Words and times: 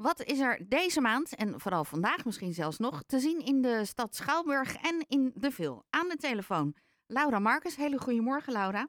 Wat 0.00 0.22
is 0.22 0.40
er 0.40 0.68
deze 0.68 1.00
maand, 1.00 1.36
en 1.36 1.60
vooral 1.60 1.84
vandaag 1.84 2.24
misschien 2.24 2.52
zelfs 2.52 2.78
nog, 2.78 3.02
te 3.02 3.18
zien 3.18 3.40
in 3.44 3.62
de 3.62 3.84
stad 3.84 4.14
Schouwburg 4.14 4.76
en 4.76 5.04
in 5.08 5.32
de 5.34 5.50
Vil? 5.50 5.84
Aan 5.90 6.08
de 6.08 6.16
telefoon 6.16 6.74
Laura 7.06 7.38
Marcus. 7.38 7.76
Hele 7.76 7.98
goedemorgen, 7.98 8.52
Laura. 8.52 8.88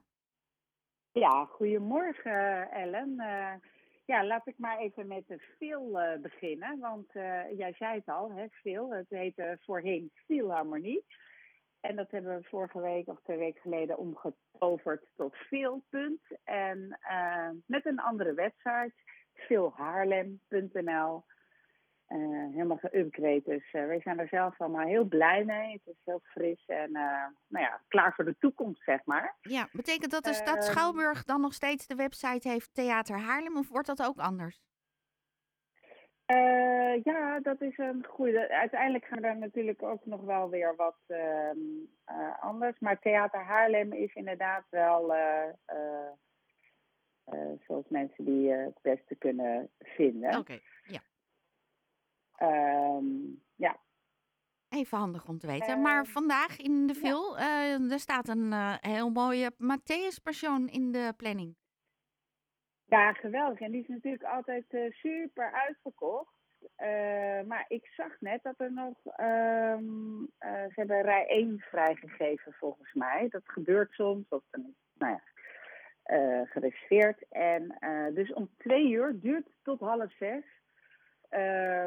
Ja, 1.12 1.44
goedemorgen 1.44 2.70
Ellen. 2.70 3.14
Uh, 3.16 3.52
ja, 4.04 4.24
laat 4.24 4.46
ik 4.46 4.58
maar 4.58 4.78
even 4.78 5.06
met 5.06 5.28
de 5.28 5.38
Phil 5.38 6.00
uh, 6.00 6.20
beginnen. 6.20 6.78
Want 6.78 7.14
uh, 7.14 7.58
jij 7.58 7.72
zei 7.72 7.94
het 7.94 8.08
al, 8.08 8.32
hè, 8.32 8.46
Phil. 8.50 8.90
Het 8.90 9.08
heette 9.08 9.58
voorheen 9.60 10.10
Philharmonie. 10.14 11.04
En 11.80 11.96
dat 11.96 12.10
hebben 12.10 12.36
we 12.36 12.48
vorige 12.48 12.80
week 12.80 13.08
of 13.08 13.20
twee 13.22 13.38
weken 13.38 13.60
geleden 13.60 13.98
omgetoverd 13.98 15.04
tot 15.16 15.36
Phil. 15.36 15.84
En 16.44 16.98
met 17.66 17.86
een 17.86 18.00
andere 18.00 18.34
website, 18.34 18.94
philhaarlem.nl. 19.40 21.24
Uh, 22.08 22.52
helemaal 22.52 22.78
geüpgrade. 22.78 23.42
Dus 23.44 23.72
uh, 23.72 23.86
wij 23.86 24.00
zijn 24.00 24.18
er 24.18 24.28
zelf 24.28 24.60
allemaal 24.60 24.86
heel 24.86 25.04
blij 25.04 25.44
mee. 25.44 25.72
Het 25.72 25.86
is 25.96 26.00
heel 26.04 26.20
fris 26.24 26.66
en 26.66 26.90
uh, 26.90 27.26
nou 27.46 27.64
ja, 27.64 27.80
klaar 27.88 28.14
voor 28.14 28.24
de 28.24 28.36
toekomst, 28.38 28.82
zeg 28.84 29.04
maar. 29.04 29.36
Ja, 29.40 29.68
betekent 29.72 30.10
dat 30.10 30.24
de 30.24 30.34
stad 30.34 30.64
Schouwburg 30.64 31.24
dan 31.24 31.40
nog 31.40 31.52
steeds 31.52 31.86
de 31.86 31.94
website 31.94 32.48
heeft 32.48 32.74
Theater 32.74 33.18
Haarlem 33.18 33.56
of 33.56 33.68
wordt 33.68 33.86
dat 33.86 34.02
ook 34.02 34.18
anders? 34.18 34.62
ja, 37.02 37.40
dat 37.40 37.60
is 37.60 37.78
een 37.78 38.06
goede. 38.08 38.48
Uiteindelijk 38.48 39.04
gaan 39.04 39.22
er 39.22 39.38
natuurlijk 39.38 39.82
ook 39.82 40.06
nog 40.06 40.20
wel 40.20 40.50
weer 40.50 40.76
wat 40.76 40.98
ehm, 41.06 41.58
anders. 42.40 42.78
Maar 42.78 42.98
Theater 42.98 43.40
Haarlem 43.40 43.92
is 43.92 44.14
inderdaad 44.14 44.64
wel 44.68 45.14
zoals 47.66 47.88
mensen 47.88 48.24
die 48.24 48.50
het 48.50 48.78
beste 48.82 49.14
kunnen 49.14 49.70
vinden. 49.78 50.38
Oké, 50.38 50.58
ja. 50.84 51.00
Um, 52.96 53.42
ja. 53.56 53.76
Even 54.68 54.98
handig 54.98 55.28
om 55.28 55.38
te 55.38 55.46
weten. 55.46 55.80
maar 55.80 56.06
vandaag 56.06 56.58
in 56.58 56.86
de 56.86 56.98
ja. 57.02 57.78
uh, 57.78 57.92
er 57.92 57.98
staat 57.98 58.28
een 58.28 58.52
heel 58.80 59.10
mooie 59.10 59.50
Matthäus 59.52 60.22
Passion 60.22 60.68
in 60.68 60.92
de 60.92 61.14
planning. 61.16 61.56
Ja, 62.84 63.12
geweldig. 63.12 63.60
En 63.60 63.70
die 63.70 63.80
is 63.80 63.88
natuurlijk 63.88 64.24
altijd 64.24 64.64
uh, 64.68 64.90
super 64.90 65.52
uitverkocht. 65.52 66.34
maar 67.46 67.64
ik 67.68 67.86
zag 67.86 68.20
net 68.20 68.42
dat 68.42 68.60
er 68.60 68.72
nog. 68.72 68.96
Um, 69.20 70.28
ze 70.38 70.72
hebben 70.74 71.02
rij 71.02 71.26
1 71.26 71.58
vrijgegeven 71.58 72.52
volgens 72.52 72.92
mij. 72.92 73.28
Dat 73.28 73.42
gebeurt 73.44 73.92
soms. 73.92 74.28
Of 74.28 74.42
dan, 74.50 74.74
nou 74.94 75.12
ja, 75.12 75.22
gereserveerd. 76.44 77.28
En 77.28 77.78
dus 78.14 78.32
om 78.32 78.50
twee 78.58 78.90
uur 78.90 79.20
duurt 79.20 79.48
tot 79.62 79.80
half 79.80 80.12
zes. 80.18 80.44
Uh, 81.30 81.84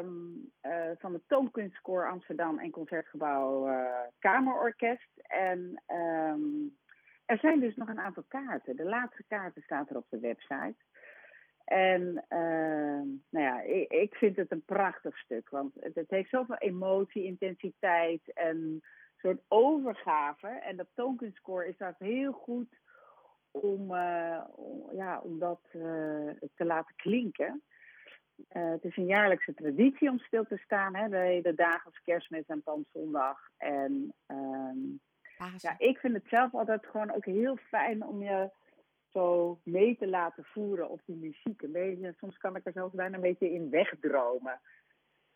van 0.98 1.12
de 1.12 1.20
Toonkunstkoor 1.26 2.08
Amsterdam 2.08 2.58
en 2.58 2.70
Concertgebouw 2.70 3.68
uh, 3.68 4.00
Kamerorkest. 4.18 5.10
En 5.26 5.82
um, 5.86 6.76
er 7.24 7.38
zijn 7.38 7.60
dus 7.60 7.76
nog 7.76 7.88
een 7.88 8.00
aantal 8.00 8.24
kaarten. 8.28 8.76
De 8.76 8.84
laatste 8.84 9.24
kaarten 9.28 9.62
staat 9.62 9.90
er 9.90 9.96
op 9.96 10.06
de 10.08 10.18
website. 10.18 10.76
En 11.64 12.24
uh, 12.28 13.02
nou 13.30 13.44
ja, 13.44 13.60
ik, 13.60 13.92
ik, 13.92 14.14
vind 14.14 14.36
het 14.36 14.50
een 14.50 14.64
prachtig 14.64 15.18
stuk. 15.18 15.48
Want 15.50 15.74
het, 15.80 15.94
het, 15.94 16.10
heeft 16.10 16.30
zoveel 16.30 16.56
emotie, 16.58 17.24
intensiteit 17.24 18.32
en 18.32 18.56
een 18.56 18.82
soort 19.16 19.42
overgave. 19.48 20.48
En 20.48 20.76
dat 20.76 20.88
toonkunstkoor 20.94 21.64
is 21.64 21.76
daar 21.76 21.94
heel 21.98 22.32
goed 22.32 22.78
om, 23.54 23.96
om 24.54 24.92
ja, 24.92 25.20
om 25.20 25.38
dat 25.38 25.60
te 26.54 26.64
laten 26.64 26.94
klinken. 26.96 27.62
Uh, 28.52 28.70
het 28.70 28.84
is 28.84 28.96
een 28.96 29.06
jaarlijkse 29.06 29.54
traditie 29.54 30.10
om 30.10 30.18
stil 30.18 30.44
te 30.44 30.56
staan. 30.56 30.94
Hè, 30.94 31.08
de, 31.08 31.40
de 31.42 31.54
dagen 31.54 31.84
als 31.84 32.00
kerstmis 32.02 32.46
en 32.46 32.62
palmzondag. 32.62 33.38
En 33.56 34.14
um, 34.26 35.00
ja, 35.56 35.74
ik 35.78 35.98
vind 35.98 36.14
het 36.14 36.28
zelf 36.28 36.54
altijd 36.54 36.86
gewoon 36.86 37.10
ook 37.10 37.24
heel 37.24 37.56
fijn 37.56 38.06
om 38.06 38.22
je 38.22 38.50
zo 39.08 39.58
mee 39.64 39.96
te 39.96 40.08
laten 40.08 40.44
voeren 40.44 40.90
op 40.90 41.00
die 41.04 41.16
muziek. 41.16 41.62
Een 41.62 41.72
beetje, 41.72 42.14
soms 42.18 42.36
kan 42.36 42.56
ik 42.56 42.66
er 42.66 42.72
zelfs 42.72 42.94
bijna 42.94 43.14
een 43.14 43.22
beetje 43.22 43.52
in 43.52 43.70
wegdromen. 43.70 44.60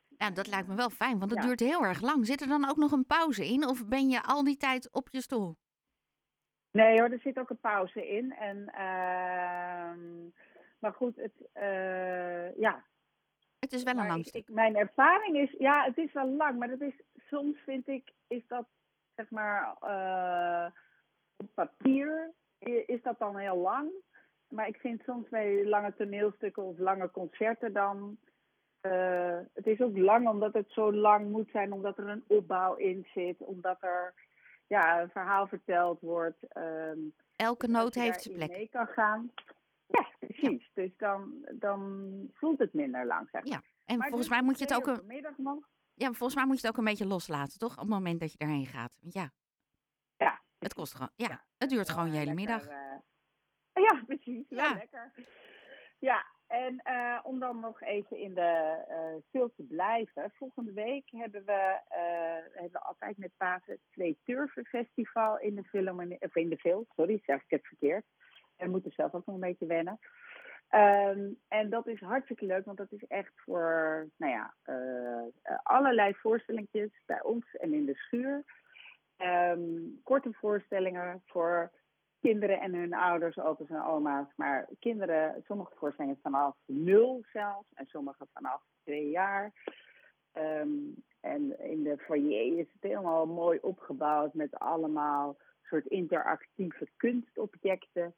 Ja, 0.09 0.31
dat 0.31 0.47
lijkt 0.47 0.69
me 0.69 0.75
wel 0.75 0.91
fijn, 0.91 1.19
want 1.19 1.31
het 1.31 1.41
ja. 1.41 1.47
duurt 1.47 1.61
heel 1.61 1.85
erg 1.85 2.01
lang. 2.01 2.27
Zit 2.27 2.41
er 2.41 2.49
dan 2.49 2.69
ook 2.69 2.77
nog 2.77 2.93
een 2.93 3.07
pauze 3.07 3.47
in 3.47 3.67
of 3.67 3.87
ben 3.87 4.09
je 4.09 4.23
al 4.23 4.45
die 4.45 4.57
tijd 4.57 4.93
op 4.93 5.09
je 5.11 5.21
stoel? 5.21 5.57
Nee 6.71 7.01
hoor, 7.01 7.11
er 7.11 7.21
zit 7.21 7.39
ook 7.39 7.51
een 7.51 7.61
pauze 7.61 8.09
in. 8.09 8.35
En, 8.35 8.57
uh, 8.59 10.33
maar 10.79 10.93
goed, 10.93 11.17
het, 11.17 11.33
uh, 11.55 12.57
ja. 12.57 12.85
Het 13.59 13.73
is 13.73 13.83
wel 13.83 13.99
een 13.99 14.07
lang 14.07 14.27
ik, 14.27 14.49
Mijn 14.49 14.77
ervaring 14.77 15.37
is, 15.37 15.55
ja, 15.59 15.85
het 15.85 15.97
is 15.97 16.13
wel 16.13 16.29
lang, 16.29 16.59
maar 16.59 16.69
dat 16.69 16.81
is, 16.81 16.95
soms 17.17 17.59
vind 17.59 17.89
ik, 17.89 18.13
is 18.27 18.47
dat, 18.47 18.67
zeg 19.15 19.31
maar, 19.31 19.77
uh, 19.83 20.71
op 21.37 21.49
papier, 21.55 22.33
is 22.87 23.03
dat 23.03 23.19
dan 23.19 23.37
heel 23.37 23.57
lang. 23.57 23.91
Maar 24.49 24.69
ik 24.69 24.77
vind 24.77 25.03
soms 25.03 25.29
bij 25.29 25.65
lange 25.65 25.95
toneelstukken 25.95 26.63
of 26.63 26.79
lange 26.79 27.11
concerten 27.11 27.73
dan, 27.73 28.19
uh, 28.83 29.39
het 29.55 29.67
is 29.67 29.81
ook 29.81 29.97
lang 29.97 30.29
omdat 30.29 30.53
het 30.53 30.71
zo 30.71 30.93
lang 30.93 31.31
moet 31.31 31.51
zijn, 31.51 31.73
omdat 31.73 31.99
er 31.99 32.09
een 32.09 32.25
opbouw 32.27 32.75
in 32.75 33.07
zit, 33.15 33.39
omdat 33.39 33.83
er 33.83 34.15
ja, 34.69 35.03
een 35.03 35.11
verhaal 35.11 35.47
verteld 35.47 36.01
wordt. 36.01 36.57
Um, 36.57 37.15
Elke 37.37 37.67
noot 37.67 37.95
heeft 37.95 38.23
zijn 38.23 38.35
plek. 38.35 38.51
mee 38.51 38.69
kan 38.69 38.87
gaan. 38.87 39.33
Ja, 39.87 40.07
precies. 40.19 40.71
Ja. 40.75 40.83
Dus 40.83 40.97
dan, 40.97 41.47
dan 41.53 42.31
voelt 42.33 42.59
het 42.59 42.73
minder 42.73 43.07
lang, 43.07 43.29
zeg 43.31 43.45
Ja, 43.45 43.63
en 43.85 43.99
maar 43.99 44.09
volgens 44.09 44.29
mij 44.29 44.43
moet 44.43 44.59
je 44.59 44.65
het 44.65 44.75
ook... 44.75 44.87
Een... 44.87 45.25
Ja, 45.95 46.07
maar 46.07 46.17
volgens 46.17 46.35
mij 46.35 46.47
moet 46.47 46.61
je 46.61 46.67
het 46.67 46.77
ook 46.77 46.79
een 46.79 46.91
beetje 46.91 47.07
loslaten, 47.07 47.59
toch? 47.59 47.73
Op 47.73 47.79
het 47.79 47.89
moment 47.89 48.21
dat 48.21 48.33
je 48.33 48.39
erheen 48.39 48.67
gaat. 48.67 48.99
Ja. 49.01 49.31
Ja. 50.17 50.41
Het 50.59 50.75
kost 50.75 50.93
gewoon... 50.93 51.11
Ja, 51.17 51.29
ja. 51.29 51.45
het 51.59 51.71
duurt 51.71 51.91
gewoon 51.91 52.13
je 52.13 52.19
hele 52.19 52.35
middag. 52.35 52.69
Uh... 52.69 52.97
Ja, 53.73 54.03
precies. 54.07 54.47
Ja, 54.49 54.75
lekker. 54.75 55.13
Ja, 55.99 56.27
en 56.49 56.83
uh, 56.85 57.19
om 57.23 57.39
dan 57.39 57.61
nog 57.61 57.83
even 57.83 58.17
in 58.17 58.35
de 58.35 58.85
uh, 59.33 59.45
te 59.57 59.63
blijven. 59.69 60.33
Volgende 60.35 60.73
week 60.73 61.11
hebben 61.11 61.45
we, 61.45 61.81
uh, 61.91 62.61
hebben 62.61 62.73
we 62.73 62.81
altijd 62.81 63.19
met 63.19 63.31
Pasen 63.37 63.73
het 63.73 63.81
Twee 63.91 64.19
Turven 64.25 64.65
Festival 64.65 65.39
in 65.39 65.55
de 65.55 65.65
film, 65.65 66.17
of 66.19 66.37
in 66.37 66.49
de 66.49 66.59
film, 66.59 66.87
sorry, 66.97 67.21
zeg 67.25 67.43
ik 67.43 67.51
het 67.51 67.67
verkeerd. 67.67 68.05
We 68.57 68.69
moeten 68.69 68.93
zelf 68.93 69.15
ook 69.15 69.27
nog 69.27 69.35
een 69.35 69.41
beetje 69.41 69.67
wennen. 69.67 69.99
Um, 70.71 71.39
en 71.49 71.71
dat 71.71 71.87
is 71.87 72.01
hartstikke 72.01 72.47
leuk, 72.47 72.65
want 72.65 72.79
dat 72.79 72.93
is 72.93 73.07
echt 73.07 73.33
voor 73.35 74.09
nou 74.17 74.33
ja, 74.33 74.55
allerlei 75.63 76.15
voorstellingjes 76.15 76.91
bij 77.07 77.23
ons 77.23 77.57
en 77.57 77.73
in 77.75 77.85
de 77.85 77.95
schuur. 77.95 78.45
Um, 79.19 80.01
korte 80.03 80.33
voorstellingen 80.33 81.23
voor 81.27 81.71
kinderen 82.21 82.61
en 82.61 82.75
hun 82.75 82.95
ouders, 82.95 83.39
opa's 83.39 83.69
en 83.69 83.85
oma's. 83.85 84.29
Maar 84.37 84.69
kinderen, 84.79 85.43
sommige 85.47 85.73
voorstellingen 85.77 86.19
vanaf 86.23 86.57
nul 86.67 87.25
zelfs 87.33 87.73
en 87.75 87.87
sommige 87.87 88.27
vanaf 88.33 88.63
twee 88.83 89.11
jaar. 89.11 89.53
Um, 90.33 91.05
en 91.21 91.61
in 91.61 91.83
de 91.83 91.99
foyer 91.99 92.59
is 92.59 92.73
het 92.73 92.83
helemaal 92.83 93.27
mooi 93.27 93.59
opgebouwd 93.63 94.35
met 94.35 94.59
allemaal 94.59 95.37
soort 95.63 95.87
interactieve 95.87 96.89
kunstobjecten. 96.97 98.15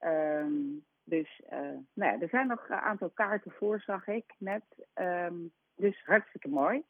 Um, 0.00 0.84
dus 1.04 1.40
uh, 1.52 1.58
nou 1.92 2.12
ja, 2.12 2.20
er 2.20 2.28
zijn 2.28 2.46
nog 2.46 2.68
een 2.68 2.76
aantal 2.76 3.10
kaarten 3.10 3.52
voor, 3.52 3.80
zag 3.80 4.06
ik 4.06 4.34
net. 4.38 4.64
Um, 4.94 5.52
dus 5.76 6.04
hartstikke 6.04 6.48
mooi. 6.48 6.84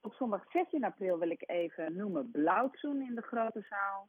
Op 0.00 0.14
zondag 0.14 0.44
16 0.50 0.84
april 0.84 1.18
wil 1.18 1.30
ik 1.30 1.42
even 1.46 1.96
noemen 1.96 2.30
Blauwtsoen 2.30 3.02
in 3.02 3.14
de 3.14 3.22
grote 3.22 3.66
zaal. 3.68 4.08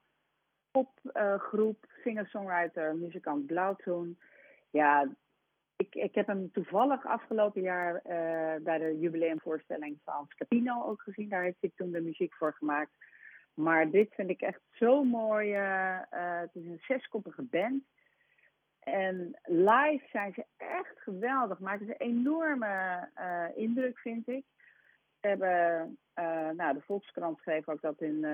Popgroep, 0.73 1.85
uh, 1.85 2.01
singer-songwriter, 2.03 2.95
muzikant 2.95 3.45
Blauwtsoen. 3.45 4.19
Ja, 4.69 5.07
ik, 5.75 5.95
ik 5.95 6.16
heb 6.16 6.28
hem 6.28 6.51
toevallig 6.51 7.06
afgelopen 7.06 7.61
jaar 7.61 7.94
uh, 7.95 8.64
bij 8.64 8.78
de 8.78 8.99
jubileumvoorstelling 8.99 9.99
van 10.03 10.25
Scapino 10.28 10.84
ook 10.84 11.02
gezien. 11.02 11.29
Daar 11.29 11.43
heeft 11.43 11.61
hij 11.61 11.72
toen 11.75 11.91
de 11.91 12.02
muziek 12.02 12.34
voor 12.34 12.53
gemaakt. 12.53 12.91
Maar 13.53 13.90
dit 13.90 14.14
vind 14.14 14.29
ik 14.29 14.41
echt 14.41 14.61
zo 14.72 15.03
mooi. 15.03 15.58
Uh, 15.58 15.99
het 16.41 16.49
is 16.53 16.66
een 16.66 16.81
zeskoppige 16.87 17.41
band. 17.41 17.84
En 18.79 19.40
live 19.43 20.05
zijn 20.11 20.34
ze 20.34 20.46
echt 20.58 20.99
geweldig. 20.99 21.59
Maken 21.59 21.85
ze 21.85 21.96
een 21.97 22.08
enorme 22.08 23.09
indruk, 23.55 23.97
vind 23.97 24.28
ik. 24.28 24.46
Ze 25.22 25.28
hebben, 25.28 25.97
nou, 26.55 26.73
de 26.73 26.81
Volkskrant 26.81 27.40
schreef 27.40 27.69
ook 27.69 27.81
dat 27.81 27.99
hun 27.99 28.26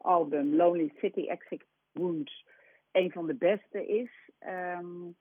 album 0.00 0.54
Lonely 0.54 0.92
City 0.96 1.26
Exit 1.26 1.64
Wounds 1.92 2.46
een 2.92 3.10
van 3.12 3.26
de 3.26 3.34
beste 3.34 3.86
is. 3.86 4.10
Um, 4.46 5.16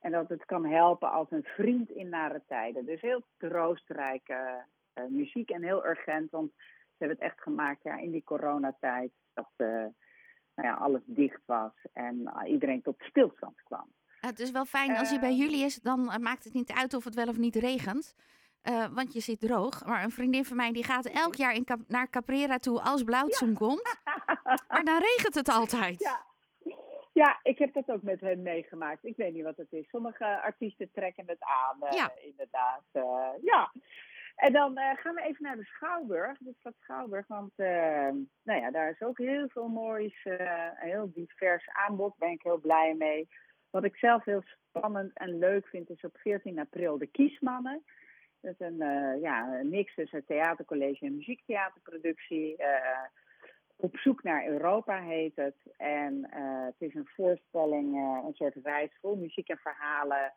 en 0.00 0.12
dat 0.12 0.28
het 0.28 0.44
kan 0.44 0.64
helpen 0.64 1.10
als 1.10 1.30
een 1.30 1.44
vriend 1.44 1.90
in 1.90 2.08
nare 2.08 2.42
tijden. 2.46 2.86
Dus 2.86 3.00
heel 3.00 3.22
troostrijke 3.36 4.64
muziek 5.08 5.50
en 5.50 5.62
heel 5.62 5.86
urgent. 5.86 6.30
Want 6.30 6.50
ze 6.56 6.94
hebben 6.98 7.16
het 7.16 7.26
echt 7.26 7.40
gemaakt 7.40 7.82
ja, 7.82 7.96
in 7.96 8.10
die 8.10 8.24
coronatijd. 8.24 9.10
Dat 9.34 9.50
uh, 9.56 9.68
nou 10.54 10.68
ja, 10.68 10.74
alles 10.74 11.02
dicht 11.04 11.40
was 11.44 11.72
en 11.92 12.16
uh, 12.16 12.50
iedereen 12.52 12.82
tot 12.82 12.96
stilstand 12.98 13.62
kwam. 13.62 13.86
Het 14.20 14.38
is 14.38 14.50
wel 14.50 14.64
fijn 14.64 14.96
als 14.96 15.10
hij 15.10 15.20
bij 15.20 15.30
Ehm. 15.30 15.38
jullie 15.38 15.64
is, 15.64 15.80
dan 15.80 16.10
eh, 16.10 16.18
maakt 16.18 16.44
het 16.44 16.54
niet 16.54 16.72
uit 16.72 16.94
of 16.94 17.04
het 17.04 17.14
wel 17.14 17.28
of 17.28 17.38
niet 17.38 17.56
regent. 17.56 18.14
Eh, 18.68 18.86
want 18.94 19.12
je 19.12 19.20
zit 19.20 19.40
droog. 19.40 19.84
Maar 19.86 20.02
een 20.04 20.10
vriendin 20.10 20.44
van 20.44 20.56
mij 20.56 20.72
die 20.72 20.84
gaat 20.84 21.06
elk 21.06 21.34
jaar 21.34 21.54
in 21.54 21.64
Cap- 21.64 21.88
naar 21.88 22.10
Caprera 22.10 22.58
toe 22.58 22.80
als 22.80 23.02
Blauwtsoen 23.02 23.54
komt. 23.54 23.82
Maar 24.68 24.84
dan 24.84 24.98
regent 24.98 25.34
het 25.34 25.48
altijd. 25.48 25.98
Ja. 26.00 26.26
ja, 27.12 27.38
ik 27.42 27.58
heb 27.58 27.72
dat 27.74 27.88
ook 27.90 28.02
met 28.02 28.20
hen 28.20 28.42
meegemaakt. 28.42 29.04
Ik 29.04 29.16
weet 29.16 29.32
niet 29.34 29.44
wat 29.44 29.56
het 29.56 29.72
is. 29.72 29.88
Sommige 29.88 30.40
artiesten 30.40 30.90
trekken 30.92 31.24
het 31.26 31.40
aan, 31.40 31.82
eh, 31.82 31.96
Ja. 31.96 32.12
inderdaad. 32.30 32.82
eh, 32.92 33.28
ja. 33.42 33.72
En 34.36 34.52
dan 34.52 34.78
gaan 34.96 35.14
we 35.14 35.22
even 35.22 35.42
naar 35.44 35.56
de 35.56 35.64
Schouwburg, 35.64 36.38
de 36.38 36.54
stad 36.58 36.74
Schouwburg. 36.80 37.26
Want 37.26 37.52
nou 37.56 38.60
ja, 38.60 38.70
daar 38.70 38.90
is 38.90 39.00
ook 39.02 39.18
heel 39.18 39.48
veel 39.48 39.68
moois, 39.68 40.20
een 40.24 40.74
heel 40.76 41.10
divers 41.14 41.68
aanbod. 41.68 42.14
Daar 42.18 42.28
ben 42.28 42.36
ik 42.36 42.42
heel 42.42 42.58
blij 42.60 42.94
mee. 42.98 43.28
Wat 43.70 43.84
ik 43.84 43.96
zelf 43.96 44.24
heel 44.24 44.42
spannend 44.68 45.10
en 45.18 45.38
leuk 45.38 45.66
vind, 45.66 45.90
is 45.90 46.04
op 46.04 46.16
14 46.18 46.58
april 46.58 46.98
de 46.98 47.06
Kiesmannen. 47.06 47.84
Dat 48.40 48.54
is 48.58 48.66
een, 48.66 48.80
eh, 48.80 49.20
ja, 49.20 49.60
mix 49.64 49.94
tussen 49.94 50.24
theatercollege 50.24 51.06
en 51.06 51.16
muziektheaterproductie. 51.16 52.56
Eh, 52.56 53.04
op 53.80 53.96
zoek 53.96 54.22
naar 54.22 54.46
Europa 54.46 55.00
heet 55.00 55.36
het. 55.36 55.56
En 55.76 56.30
eh, 56.30 56.64
het 56.64 56.74
is 56.78 56.94
een 56.94 57.08
voorstelling, 57.14 57.96
eh, 57.96 58.24
een 58.26 58.34
soort 58.34 58.54
reis 58.62 58.90
vol 59.00 59.16
muziek 59.16 59.48
en 59.48 59.58
verhalen. 59.58 60.32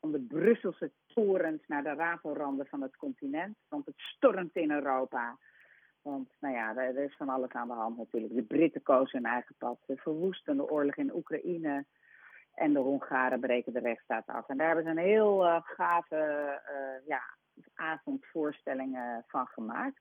Van 0.00 0.12
de 0.12 0.20
Brusselse 0.20 0.90
torens 1.06 1.62
naar 1.66 1.82
de 1.82 1.94
rafelranden 1.94 2.66
van 2.66 2.82
het 2.82 2.96
continent. 2.96 3.56
Want 3.68 3.86
het 3.86 3.94
stormt 3.96 4.56
in 4.56 4.70
Europa. 4.70 5.36
Want 6.02 6.28
nou 6.40 6.54
ja, 6.54 6.76
er, 6.76 6.98
is 6.98 7.16
van 7.16 7.28
alles 7.28 7.50
aan 7.50 7.68
de 7.68 7.74
hand 7.74 7.96
natuurlijk. 7.96 8.34
De 8.34 8.42
Britten 8.42 8.82
kozen 8.82 9.22
hun 9.22 9.32
eigen 9.32 9.54
pad. 9.58 9.78
De 9.86 9.96
verwoestende 9.96 10.70
oorlog 10.70 10.96
in 10.96 11.14
Oekraïne. 11.14 11.84
En 12.54 12.72
de 12.72 12.78
Hongaren 12.78 13.40
breken 13.40 13.72
de 13.72 13.80
rechtsstaat 13.80 14.26
af. 14.26 14.48
En 14.48 14.56
daar 14.56 14.66
hebben 14.66 14.84
ze 14.84 14.90
een 14.90 15.06
heel 15.06 15.46
eh, 15.46 15.60
gave 15.62 16.16
eh, 16.64 17.06
ja, 17.06 17.22
avondvoorstelling 17.74 18.96
eh, 18.96 19.16
van 19.26 19.46
gemaakt. 19.46 20.00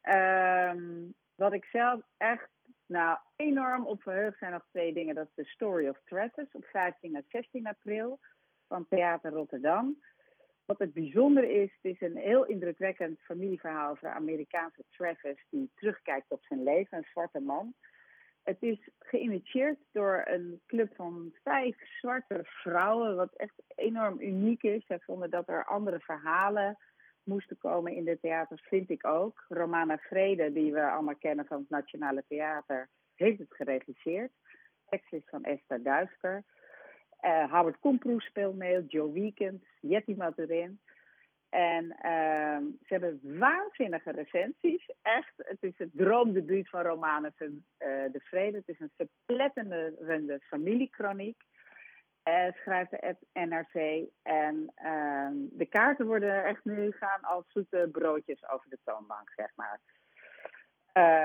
Ehm, 0.00 1.10
wat 1.34 1.52
ik 1.52 1.64
zelf 1.64 2.00
echt 2.16 2.48
nou, 2.86 3.18
enorm 3.36 3.86
op 3.86 4.02
verheugd 4.02 4.38
zijn 4.38 4.52
nog 4.52 4.66
twee 4.70 4.92
dingen. 4.92 5.14
Dat 5.14 5.26
is 5.26 5.34
de 5.34 5.50
Story 5.50 5.88
of 5.88 6.00
Travis 6.04 6.52
op 6.52 6.64
15 6.64 7.16
en 7.16 7.24
16 7.28 7.66
april 7.66 8.20
van 8.68 8.86
Theater 8.88 9.32
Rotterdam. 9.32 10.02
Wat 10.64 10.78
het 10.78 10.92
bijzonder 10.92 11.44
is, 11.44 11.78
is 11.80 12.00
een 12.00 12.16
heel 12.16 12.44
indrukwekkend 12.44 13.20
familieverhaal 13.20 13.90
over 13.90 14.08
de 14.08 14.14
Amerikaanse 14.14 14.84
Travis 14.90 15.46
die 15.50 15.70
terugkijkt 15.74 16.30
op 16.30 16.44
zijn 16.44 16.62
leven, 16.62 16.98
een 16.98 17.06
zwarte 17.10 17.40
man. 17.40 17.74
Het 18.42 18.62
is 18.62 18.88
geïnitieerd 18.98 19.78
door 19.92 20.22
een 20.24 20.60
club 20.66 20.94
van 20.94 21.34
vijf 21.42 21.76
zwarte 21.98 22.40
vrouwen, 22.42 23.16
wat 23.16 23.32
echt 23.36 23.62
enorm 23.74 24.20
uniek 24.20 24.62
is. 24.62 24.86
Zij 24.86 25.00
vonden 25.00 25.30
dat 25.30 25.48
er 25.48 25.64
andere 25.64 26.00
verhalen 26.00 26.78
moesten 27.24 27.58
komen 27.58 27.94
in 27.94 28.04
de 28.04 28.18
theaters, 28.20 28.62
vind 28.62 28.90
ik 28.90 29.06
ook. 29.06 29.44
Romana 29.48 29.98
Vrede, 29.98 30.52
die 30.52 30.72
we 30.72 30.90
allemaal 30.90 31.16
kennen 31.16 31.46
van 31.46 31.58
het 31.58 31.70
Nationale 31.70 32.24
Theater, 32.28 32.88
heeft 33.14 33.38
het 33.38 33.54
geregisseerd. 33.54 34.32
Tekst 34.88 35.12
is 35.12 35.22
van 35.26 35.44
Esther 35.44 35.82
Duisker. 35.82 36.44
Eh, 37.20 37.52
Howard 37.52 37.78
Komproes 37.78 38.24
speelt 38.24 38.56
mee, 38.56 38.86
Joe 38.86 39.12
Weekend, 39.12 39.64
Jetty 39.80 40.14
Maturin. 40.16 40.80
En 41.52 41.96
ehm, 41.98 42.62
ze 42.62 42.86
hebben 42.86 43.20
waanzinnige 43.22 44.10
recensies. 44.10 44.90
Echt, 45.02 45.32
het 45.36 45.62
is 45.62 45.78
het 45.78 45.90
droomdebuut 45.92 46.68
van 46.68 46.82
Romane 46.82 47.32
uh, 47.38 47.50
de 48.12 48.20
Vrede. 48.20 48.56
Het 48.56 48.68
is 48.68 48.80
een 48.80 48.92
verpletterende 48.96 50.40
familiekroniek. 50.42 51.42
Uh, 52.28 52.52
schrijft 52.52 52.90
de 52.90 53.16
NRC. 53.32 54.08
En 54.22 54.72
ehm, 54.74 55.34
de 55.50 55.66
kaarten 55.66 56.06
worden 56.06 56.44
echt 56.44 56.64
nu 56.64 56.92
gaan 56.92 57.20
als 57.20 57.44
zoete 57.48 57.88
broodjes 57.92 58.48
over 58.48 58.70
de 58.70 58.78
toonbank, 58.84 59.32
zeg 59.36 59.50
maar. 59.54 59.80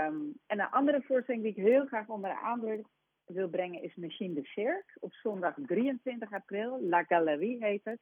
Um, 0.07 0.33
en 0.47 0.59
een 0.59 0.69
andere 0.69 1.01
voorstelling 1.01 1.43
die 1.43 1.51
ik 1.51 1.63
heel 1.63 1.85
graag 1.85 2.07
onder 2.07 2.29
de 2.29 2.39
aandacht 2.39 2.89
wil 3.25 3.49
brengen 3.49 3.83
is 3.83 3.95
Machine 3.95 4.33
de 4.33 4.45
Cirque. 4.45 4.97
Op 4.99 5.13
zondag 5.13 5.53
23 5.65 6.33
april. 6.33 6.81
La 6.81 7.03
Galerie 7.03 7.63
heet 7.65 7.83
het. 7.83 7.99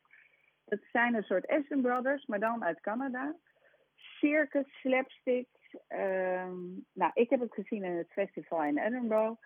Het 0.65 0.83
zijn 0.91 1.13
een 1.13 1.23
soort 1.23 1.47
Aston 1.47 1.81
Brothers, 1.81 2.25
maar 2.25 2.39
dan 2.39 2.63
uit 2.63 2.81
Canada. 2.81 3.35
Circus, 3.95 4.79
slapstick. 4.79 5.47
Um, 5.89 6.85
nou, 6.93 7.11
ik 7.13 7.29
heb 7.29 7.39
het 7.39 7.53
gezien 7.53 7.83
in 7.83 7.97
het 7.97 8.11
festival 8.11 8.63
in 8.63 8.77
Edinburgh. 8.77 9.41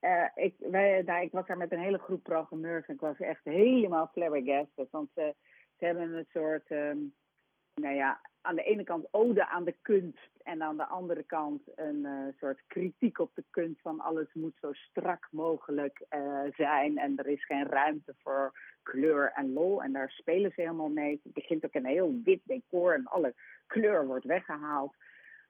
Uh, 0.00 0.28
ik, 0.34 0.54
wij, 0.58 1.02
nou, 1.02 1.22
ik 1.22 1.32
was 1.32 1.46
daar 1.46 1.56
met 1.56 1.72
een 1.72 1.80
hele 1.80 1.98
groep 1.98 2.22
programmeurs 2.22 2.86
en 2.86 2.94
ik 2.94 3.00
was 3.00 3.18
echt 3.18 3.44
helemaal 3.44 4.08
flabbergasted. 4.12 4.90
Want 4.90 5.10
ze, 5.14 5.34
ze 5.78 5.84
hebben 5.84 6.12
een 6.12 6.28
soort, 6.32 6.70
um, 6.70 7.14
nou 7.74 7.94
ja, 7.94 8.20
aan 8.40 8.54
de 8.54 8.62
ene 8.62 8.84
kant 8.84 9.06
ode 9.10 9.46
aan 9.46 9.64
de 9.64 9.74
kunst 9.82 10.30
en 10.42 10.62
aan 10.62 10.76
de 10.76 10.86
andere 10.86 11.22
kant 11.22 11.62
een 11.74 12.04
uh, 12.04 12.34
soort 12.38 12.62
kritiek 12.66 13.18
op 13.18 13.30
de 13.34 13.44
kunst 13.50 13.80
van 13.80 14.00
alles 14.00 14.26
moet 14.32 14.56
zo 14.60 14.72
strak 14.72 15.28
mogelijk 15.30 16.04
uh, 16.10 16.40
zijn 16.56 16.98
en 16.98 17.16
er 17.16 17.26
is 17.26 17.44
geen 17.44 17.66
ruimte 17.66 18.14
voor 18.18 18.52
kleur 18.82 19.32
en 19.34 19.52
lol 19.52 19.82
en 19.82 19.92
daar 19.92 20.10
spelen 20.10 20.52
ze 20.54 20.60
helemaal 20.60 20.88
mee. 20.88 21.20
Het 21.22 21.32
begint 21.32 21.64
ook 21.64 21.74
een 21.74 21.86
heel 21.86 22.20
wit 22.24 22.40
decor 22.44 22.94
en 22.94 23.06
alle 23.06 23.34
kleur 23.66 24.06
wordt 24.06 24.24
weggehaald. 24.24 24.94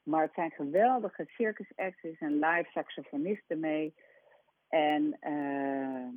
Maar 0.02 0.22
het 0.22 0.34
zijn 0.34 0.50
geweldige 0.50 1.24
circus 1.28 1.72
acts 1.76 2.18
en 2.18 2.38
live 2.38 2.70
saxofonisten 2.70 3.60
mee. 3.60 3.94
En 4.68 5.16
uh, 5.20 6.08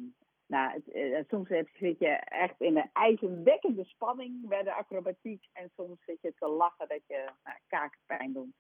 nou, 0.48 0.72
het, 0.72 0.96
uh, 0.96 1.20
soms 1.28 1.48
zit 1.48 2.00
je 2.00 2.08
echt 2.26 2.62
in 2.62 2.78
een 2.78 2.90
ijzerwekkende 2.94 3.84
spanning 3.84 4.48
bij 4.48 4.64
de 4.64 4.74
acrobatiek. 4.74 5.44
En 5.54 5.72
soms 5.76 6.04
zit 6.06 6.22
je 6.22 6.34
te 6.40 6.48
lachen 6.48 6.88
dat 6.88 7.02
je 7.08 7.30
nou, 7.44 7.58
kakenpijn 7.68 8.34
doet. 8.34 8.56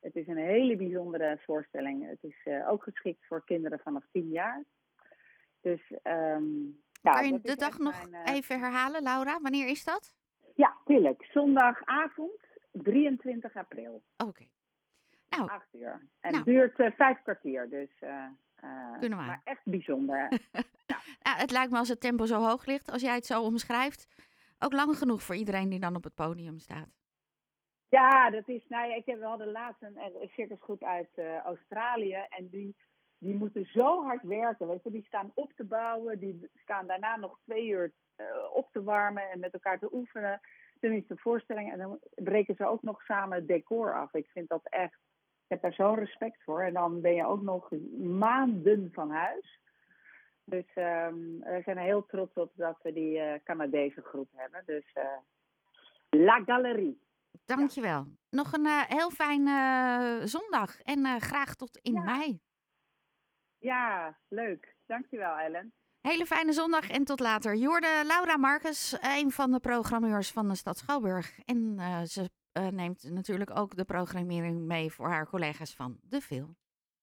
Het 0.00 0.16
is 0.16 0.26
een 0.26 0.36
hele 0.36 0.76
bijzondere 0.76 1.40
voorstelling. 1.44 2.08
Het 2.08 2.22
is 2.22 2.44
uh, 2.44 2.70
ook 2.70 2.82
geschikt 2.82 3.26
voor 3.26 3.44
kinderen 3.44 3.78
vanaf 3.78 4.04
10 4.12 4.28
jaar. 4.28 4.64
Dus, 5.60 5.80
um, 6.02 6.82
ja, 7.02 7.12
kan 7.12 7.26
je 7.26 7.40
de 7.40 7.56
dag 7.56 7.78
nog 7.78 8.10
mijn, 8.10 8.28
uh... 8.28 8.34
even 8.34 8.60
herhalen, 8.60 9.02
Laura? 9.02 9.40
Wanneer 9.40 9.68
is 9.68 9.84
dat? 9.84 10.14
Ja, 10.54 10.76
tuurlijk. 10.84 11.24
Zondagavond, 11.32 12.40
23 12.72 13.56
april. 13.56 14.02
Oké. 14.16 14.28
Okay. 14.28 14.50
Nou, 15.28 15.50
8 15.50 15.66
uur. 15.72 16.08
En 16.20 16.32
nou. 16.32 16.36
het 16.36 16.44
duurt 16.44 16.78
uh, 16.78 16.90
vijf 16.96 17.22
kwartier, 17.22 17.68
dus... 17.68 17.90
Kunnen 18.98 19.18
we. 19.18 19.24
Maar 19.24 19.40
echt 19.44 19.64
bijzonder. 19.64 20.28
ja. 21.24 21.36
het 21.36 21.50
lijkt 21.50 21.72
me 21.72 21.78
als 21.78 21.88
het 21.88 22.00
tempo 22.00 22.26
zo 22.26 22.40
hoog 22.40 22.66
ligt, 22.66 22.90
als 22.90 23.02
jij 23.02 23.14
het 23.14 23.26
zo 23.26 23.42
omschrijft, 23.42 24.08
ook 24.58 24.72
lang 24.72 24.96
genoeg 24.96 25.22
voor 25.22 25.34
iedereen 25.34 25.68
die 25.68 25.80
dan 25.80 25.96
op 25.96 26.04
het 26.04 26.14
podium 26.14 26.58
staat. 26.58 26.88
Ja, 27.88 28.30
dat 28.30 28.48
is, 28.48 28.64
nou 28.68 28.92
ik 28.92 29.06
heb, 29.06 29.18
we 29.18 29.24
hadden 29.24 29.50
laatst 29.50 29.82
een, 29.82 29.98
een 29.98 30.30
circusgroep 30.32 30.84
uit 30.84 31.10
uh, 31.16 31.38
Australië 31.38 32.26
en 32.28 32.48
die, 32.48 32.76
die 33.18 33.34
moeten 33.34 33.66
zo 33.66 34.02
hard 34.02 34.22
werken. 34.22 34.68
Weet 34.68 34.82
je, 34.82 34.90
die 34.90 35.04
staan 35.04 35.30
op 35.34 35.52
te 35.56 35.64
bouwen, 35.64 36.18
die 36.18 36.50
staan 36.54 36.86
daarna 36.86 37.16
nog 37.16 37.38
twee 37.44 37.66
uur 37.66 37.92
uh, 38.16 38.26
op 38.52 38.72
te 38.72 38.82
warmen 38.82 39.30
en 39.30 39.40
met 39.40 39.52
elkaar 39.52 39.78
te 39.78 39.94
oefenen. 39.94 40.40
De 40.80 41.04
voorstelling 41.08 41.72
en 41.72 41.78
dan 41.78 41.98
breken 42.14 42.54
ze 42.54 42.66
ook 42.66 42.82
nog 42.82 43.02
samen 43.02 43.38
het 43.38 43.46
decor 43.46 43.94
af. 43.94 44.14
Ik 44.14 44.28
vind 44.32 44.48
dat 44.48 44.68
echt 44.68 44.98
ik 45.44 45.50
heb 45.50 45.62
daar 45.62 45.72
zo'n 45.72 45.94
respect 45.94 46.42
voor. 46.42 46.62
En 46.62 46.72
dan 46.72 47.00
ben 47.00 47.14
je 47.14 47.26
ook 47.26 47.42
nog 47.42 47.70
maanden 47.98 48.90
van 48.92 49.10
huis. 49.10 49.60
Dus 50.44 50.64
um, 50.74 51.38
we 51.38 51.60
zijn 51.64 51.76
er 51.76 51.84
heel 51.84 52.06
trots 52.06 52.34
op 52.34 52.52
dat 52.54 52.78
we 52.82 52.92
die 52.92 53.18
uh, 53.18 53.34
Canadese 53.44 54.00
groep 54.00 54.28
hebben. 54.32 54.62
Dus 54.66 54.84
uh, 54.94 55.04
La 56.10 56.42
Galerie. 56.44 57.02
Dankjewel. 57.44 57.90
Ja. 57.90 58.06
Nog 58.30 58.52
een 58.52 58.66
uh, 58.66 58.82
heel 58.82 59.10
fijn 59.10 59.48
zondag 60.28 60.80
en 60.80 61.20
graag 61.20 61.54
tot 61.54 61.76
in 61.76 61.92
ja. 61.92 62.02
mei. 62.02 62.40
Ja, 63.58 64.18
leuk. 64.28 64.76
Dankjewel 64.86 65.36
Ellen. 65.36 65.72
Hele 66.00 66.26
fijne 66.26 66.52
zondag 66.52 66.90
en 66.90 67.04
tot 67.04 67.20
later. 67.20 67.56
Je 67.56 67.66
hoorde 67.66 68.02
Laura 68.06 68.36
Marcus, 68.36 68.96
een 69.00 69.30
van 69.30 69.50
de 69.50 69.60
programmeurs 69.60 70.30
van 70.30 70.48
de 70.48 70.54
stad 70.54 70.78
Schouwburg. 70.78 71.38
En 71.44 71.78
ze 72.06 72.30
neemt 72.52 73.10
natuurlijk 73.10 73.58
ook 73.58 73.76
de 73.76 73.84
programmering 73.84 74.60
mee 74.60 74.90
voor 74.92 75.08
haar 75.08 75.26
collega's 75.26 75.74
van 75.74 75.98
De 76.02 76.20
Veel. 76.20 76.54